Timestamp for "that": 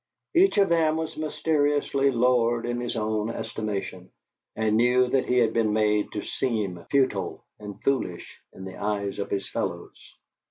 5.09-5.27